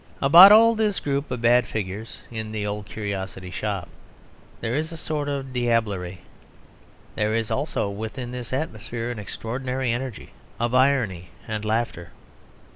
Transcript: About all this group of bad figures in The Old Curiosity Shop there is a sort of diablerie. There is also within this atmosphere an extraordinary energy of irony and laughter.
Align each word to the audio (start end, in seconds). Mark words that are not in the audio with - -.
About 0.19 0.51
all 0.51 0.73
this 0.73 0.99
group 0.99 1.29
of 1.29 1.43
bad 1.43 1.67
figures 1.67 2.21
in 2.31 2.51
The 2.51 2.65
Old 2.65 2.87
Curiosity 2.87 3.51
Shop 3.51 3.87
there 4.59 4.73
is 4.73 4.91
a 4.91 4.97
sort 4.97 5.29
of 5.29 5.53
diablerie. 5.53 6.17
There 7.13 7.35
is 7.35 7.51
also 7.51 7.87
within 7.87 8.31
this 8.31 8.51
atmosphere 8.51 9.11
an 9.11 9.19
extraordinary 9.19 9.91
energy 9.91 10.31
of 10.59 10.73
irony 10.73 11.29
and 11.47 11.63
laughter. 11.63 12.09